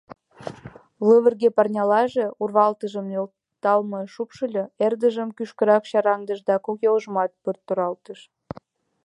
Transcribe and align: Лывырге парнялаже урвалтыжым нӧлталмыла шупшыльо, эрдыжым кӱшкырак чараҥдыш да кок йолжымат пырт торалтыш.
Лывырге 1.07 1.49
парнялаже 1.57 2.25
урвалтыжым 2.41 3.05
нӧлталмыла 3.11 4.11
шупшыльо, 4.13 4.63
эрдыжым 4.85 5.29
кӱшкырак 5.37 5.83
чараҥдыш 5.89 6.39
да 6.47 6.55
кок 6.65 6.77
йолжымат 6.85 7.31
пырт 7.43 7.61
торалтыш. 7.67 8.19